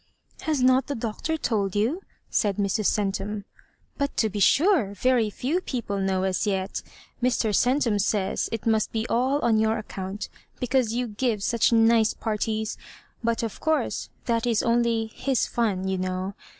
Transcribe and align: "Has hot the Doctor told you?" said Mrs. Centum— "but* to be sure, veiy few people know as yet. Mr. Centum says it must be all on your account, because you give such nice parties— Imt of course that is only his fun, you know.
"Has 0.47 0.61
hot 0.63 0.87
the 0.87 0.95
Doctor 0.95 1.37
told 1.37 1.75
you?" 1.75 2.01
said 2.41 2.57
Mrs. 2.57 2.87
Centum— 2.87 3.43
"but* 3.99 4.17
to 4.17 4.29
be 4.31 4.39
sure, 4.39 4.95
veiy 4.95 5.31
few 5.31 5.61
people 5.61 5.99
know 5.99 6.23
as 6.23 6.47
yet. 6.47 6.81
Mr. 7.21 7.53
Centum 7.53 8.01
says 8.01 8.49
it 8.51 8.65
must 8.65 8.91
be 8.91 9.05
all 9.09 9.37
on 9.41 9.59
your 9.59 9.77
account, 9.77 10.27
because 10.59 10.91
you 10.95 11.05
give 11.05 11.43
such 11.43 11.71
nice 11.71 12.15
parties— 12.15 12.79
Imt 13.23 13.43
of 13.43 13.59
course 13.59 14.09
that 14.25 14.47
is 14.47 14.63
only 14.63 15.05
his 15.13 15.45
fun, 15.45 15.87
you 15.87 15.99
know. 15.99 16.33